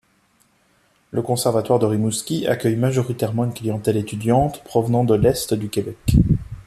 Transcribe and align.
Le 1.11 1.21
conservatoire 1.21 1.77
de 1.77 1.85
Rimouski 1.85 2.47
accueille 2.47 2.75
majoritairement 2.75 3.43
une 3.45 3.53
clientèle 3.53 3.97
étudiante 3.97 4.63
provenant 4.63 5.03
de 5.03 5.13
l'est 5.13 5.53
du 5.53 5.69
Québec. 5.69 6.15